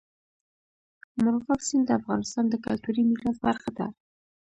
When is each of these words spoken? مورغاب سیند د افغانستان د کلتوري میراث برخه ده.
مورغاب 1.21 1.61
سیند 1.67 1.85
د 1.87 1.91
افغانستان 1.99 2.45
د 2.49 2.55
کلتوري 2.65 3.01
میراث 3.09 3.37
برخه 3.47 3.69
ده. 3.77 3.87